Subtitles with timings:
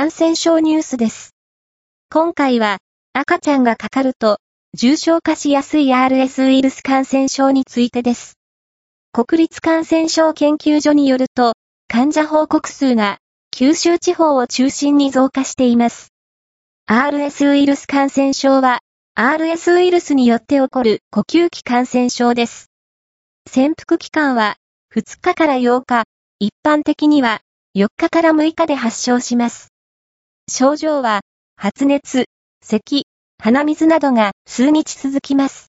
[0.00, 1.34] 感染症ニュースです。
[2.08, 2.78] 今回は、
[3.14, 4.38] 赤ちゃんがかかると、
[4.72, 8.34] 重症化しやすい RS ウイルス感染症についてです。
[9.10, 11.54] 国立感染症研究所によると、
[11.88, 13.18] 患者報告数が、
[13.50, 16.12] 九州地方を中心に増加しています。
[16.86, 18.78] RS ウイルス感染症は、
[19.16, 22.70] RS ウイルスによって起こる呼吸器感染症です。
[23.48, 24.58] 潜伏期間は、
[24.94, 26.04] 2日から8日、
[26.38, 27.40] 一般的には
[27.76, 29.72] 4日から6日で発症します。
[30.50, 31.20] 症状は、
[31.56, 32.24] 発熱、
[32.62, 33.04] 咳、
[33.38, 35.68] 鼻水などが数日続きます。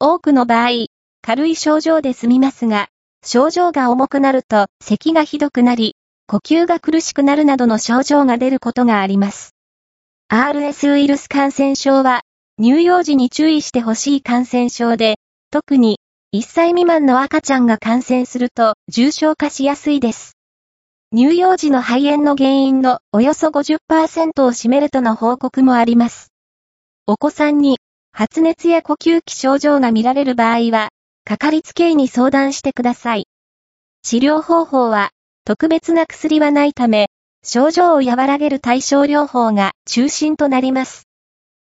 [0.00, 0.86] 多くの場合、
[1.22, 2.88] 軽い症状で済みますが、
[3.24, 5.94] 症状が重くなると咳がひどくなり、
[6.26, 9.54] 呼吸が苦しくなるなどの症状が出ることがあります。
[10.28, 12.22] RS ウイルス感染症は、
[12.60, 15.16] 乳幼児に注意してほしい感染症で、
[15.50, 16.00] 特に
[16.34, 20.36] 1歳未満の赤ちゃんが感染すると重症化しやすいです。
[21.14, 26.32] 乳幼児の肺炎の原因のおよそ50%を占めるとの報告もあります。
[27.06, 27.80] お子さんに
[28.12, 30.88] 発熱や呼吸器症状が見られる場合は、
[31.26, 33.26] かかりつけ医に相談してください。
[34.02, 35.10] 治療方法は
[35.44, 37.10] 特別な薬はないため、
[37.44, 41.08] 症状を和らげる対症療法が中心となります。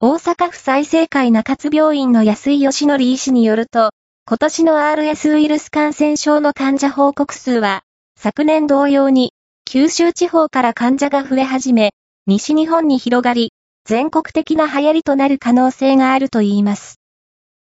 [0.00, 3.90] 大阪府再生会中津病院の安井義則医師によると、
[4.26, 7.84] 今年の RS ウイルス感染症の患者報告数は
[8.22, 9.32] 昨年同様に、
[9.64, 11.94] 九州地方から患者が増え始め、
[12.26, 13.54] 西日本に広がり、
[13.86, 16.96] 全国的な流行りとなる可能性があるといいます。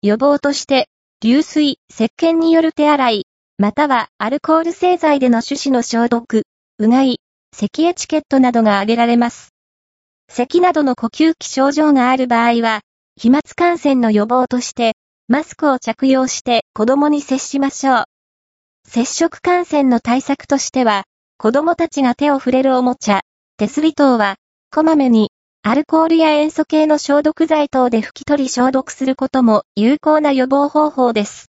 [0.00, 0.88] 予防として、
[1.22, 3.26] 流水、石鹸による手洗い、
[3.58, 6.44] またはアルコール製剤での手指の消毒、
[6.78, 7.20] うがい、
[7.54, 9.50] 咳エチケットなどが挙げられます。
[10.30, 12.80] 咳などの呼吸器症状がある場合は、
[13.20, 14.94] 飛沫感染の予防として、
[15.28, 18.04] マスクを着用して子供に接しましょう。
[18.90, 21.04] 接触感染の対策としては、
[21.36, 23.20] 子供たちが手を触れるおもちゃ、
[23.58, 24.36] 手すり等は、
[24.74, 25.30] こまめに、
[25.62, 31.46] アルコールや塩素系の消毒剤等で拭き取り消毒することも有効な予防方法です。